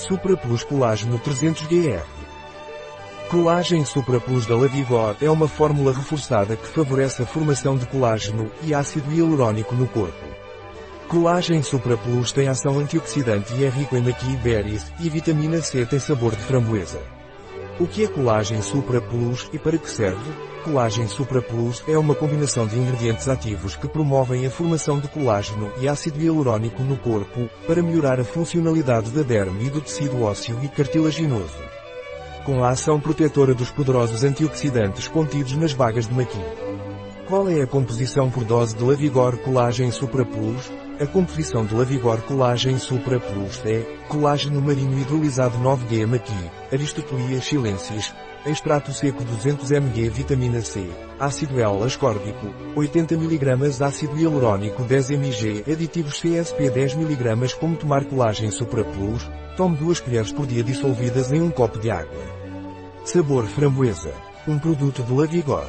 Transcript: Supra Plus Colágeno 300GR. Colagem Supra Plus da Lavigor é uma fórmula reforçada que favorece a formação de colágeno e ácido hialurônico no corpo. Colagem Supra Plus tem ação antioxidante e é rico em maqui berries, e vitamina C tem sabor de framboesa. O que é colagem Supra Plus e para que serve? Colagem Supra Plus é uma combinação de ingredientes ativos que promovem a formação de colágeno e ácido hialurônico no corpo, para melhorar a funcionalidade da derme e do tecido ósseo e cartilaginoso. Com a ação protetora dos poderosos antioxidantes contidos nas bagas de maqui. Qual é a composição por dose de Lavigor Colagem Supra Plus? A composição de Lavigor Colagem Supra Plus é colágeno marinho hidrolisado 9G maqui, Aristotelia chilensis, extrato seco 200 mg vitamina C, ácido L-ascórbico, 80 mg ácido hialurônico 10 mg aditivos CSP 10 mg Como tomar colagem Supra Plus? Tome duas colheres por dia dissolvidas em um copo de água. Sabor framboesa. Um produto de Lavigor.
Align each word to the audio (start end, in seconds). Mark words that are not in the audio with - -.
Supra 0.00 0.34
Plus 0.34 0.64
Colágeno 0.64 1.18
300GR. 1.18 2.02
Colagem 3.28 3.84
Supra 3.84 4.18
Plus 4.18 4.46
da 4.46 4.56
Lavigor 4.56 5.14
é 5.20 5.30
uma 5.30 5.46
fórmula 5.46 5.92
reforçada 5.92 6.56
que 6.56 6.66
favorece 6.66 7.22
a 7.22 7.26
formação 7.26 7.76
de 7.76 7.84
colágeno 7.84 8.50
e 8.62 8.72
ácido 8.72 9.12
hialurônico 9.12 9.74
no 9.74 9.86
corpo. 9.86 10.24
Colagem 11.06 11.62
Supra 11.62 11.98
Plus 11.98 12.32
tem 12.32 12.48
ação 12.48 12.78
antioxidante 12.78 13.52
e 13.52 13.64
é 13.64 13.68
rico 13.68 13.94
em 13.94 14.00
maqui 14.00 14.34
berries, 14.38 14.90
e 15.00 15.10
vitamina 15.10 15.60
C 15.60 15.84
tem 15.84 15.98
sabor 15.98 16.34
de 16.34 16.42
framboesa. 16.42 17.19
O 17.80 17.86
que 17.86 18.04
é 18.04 18.06
colagem 18.06 18.60
Supra 18.60 19.00
Plus 19.00 19.48
e 19.54 19.58
para 19.58 19.78
que 19.78 19.88
serve? 19.88 20.30
Colagem 20.64 21.08
Supra 21.08 21.40
Plus 21.40 21.82
é 21.88 21.96
uma 21.96 22.14
combinação 22.14 22.66
de 22.66 22.78
ingredientes 22.78 23.26
ativos 23.26 23.74
que 23.74 23.88
promovem 23.88 24.46
a 24.46 24.50
formação 24.50 25.00
de 25.00 25.08
colágeno 25.08 25.72
e 25.80 25.88
ácido 25.88 26.20
hialurônico 26.20 26.82
no 26.82 26.98
corpo, 26.98 27.48
para 27.66 27.82
melhorar 27.82 28.20
a 28.20 28.24
funcionalidade 28.24 29.10
da 29.12 29.22
derme 29.22 29.64
e 29.64 29.70
do 29.70 29.80
tecido 29.80 30.22
ósseo 30.22 30.58
e 30.62 30.68
cartilaginoso. 30.68 31.56
Com 32.44 32.62
a 32.62 32.68
ação 32.68 33.00
protetora 33.00 33.54
dos 33.54 33.70
poderosos 33.70 34.24
antioxidantes 34.24 35.08
contidos 35.08 35.56
nas 35.56 35.72
bagas 35.72 36.06
de 36.06 36.12
maqui. 36.12 36.69
Qual 37.30 37.48
é 37.48 37.62
a 37.62 37.66
composição 37.66 38.28
por 38.28 38.42
dose 38.42 38.76
de 38.76 38.82
Lavigor 38.82 39.36
Colagem 39.36 39.88
Supra 39.92 40.24
Plus? 40.24 40.72
A 41.00 41.06
composição 41.06 41.64
de 41.64 41.72
Lavigor 41.72 42.20
Colagem 42.22 42.76
Supra 42.76 43.20
Plus 43.20 43.64
é 43.64 43.82
colágeno 44.08 44.60
marinho 44.60 44.98
hidrolisado 44.98 45.56
9G 45.58 46.06
maqui, 46.08 46.50
Aristotelia 46.72 47.40
chilensis, 47.40 48.12
extrato 48.44 48.92
seco 48.92 49.22
200 49.22 49.70
mg 49.70 50.10
vitamina 50.10 50.60
C, 50.60 50.90
ácido 51.20 51.60
L-ascórbico, 51.60 52.52
80 52.74 53.14
mg 53.14 53.80
ácido 53.80 54.16
hialurônico 54.16 54.82
10 54.82 55.10
mg 55.10 55.72
aditivos 55.72 56.20
CSP 56.20 56.68
10 56.68 56.94
mg 56.94 57.54
Como 57.60 57.76
tomar 57.76 58.06
colagem 58.06 58.50
Supra 58.50 58.82
Plus? 58.82 59.30
Tome 59.56 59.76
duas 59.76 60.00
colheres 60.00 60.32
por 60.32 60.48
dia 60.48 60.64
dissolvidas 60.64 61.30
em 61.30 61.40
um 61.40 61.50
copo 61.52 61.78
de 61.78 61.92
água. 61.92 62.24
Sabor 63.04 63.46
framboesa. 63.46 64.12
Um 64.48 64.58
produto 64.58 65.04
de 65.04 65.12
Lavigor. 65.12 65.68